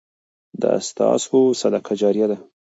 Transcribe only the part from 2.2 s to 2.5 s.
ده.